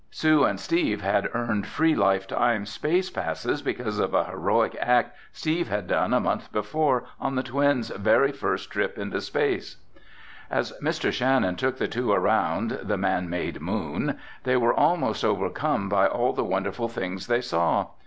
Sue 0.09 0.45
and 0.45 0.59
Steve 0.59 1.01
had 1.01 1.29
earned 1.35 1.67
free 1.67 1.93
lifetime 1.93 2.65
space 2.65 3.11
passes 3.11 3.61
because 3.61 3.99
of 3.99 4.15
a 4.15 4.23
heroic 4.23 4.75
act 4.79 5.15
Steve 5.31 5.67
had 5.67 5.85
done 5.85 6.11
a 6.11 6.19
month 6.19 6.51
before 6.51 7.03
on 7.19 7.35
the 7.35 7.43
twins' 7.43 7.89
very 7.91 8.31
first 8.31 8.71
trip 8.71 8.97
into 8.97 9.21
space. 9.21 9.75
As 10.49 10.73
Mr. 10.81 11.11
Shannon 11.11 11.55
took 11.55 11.77
the 11.77 11.87
two 11.87 12.11
around 12.11 12.79
the 12.81 12.97
"man 12.97 13.29
made 13.29 13.61
moon," 13.61 14.17
they 14.43 14.57
were 14.57 14.73
almost 14.73 15.23
overcome 15.23 15.87
by 15.87 16.07
all 16.07 16.33
the 16.33 16.43
wonderful 16.43 16.87
things 16.89 17.27
they 17.27 17.39
saw. 17.41 17.89